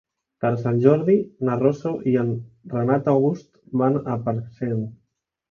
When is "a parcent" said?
4.17-4.83